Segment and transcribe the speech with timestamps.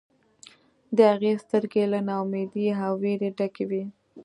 [0.97, 3.83] د هغې سترګې له نا امیدۍ او ویرې ډکې وې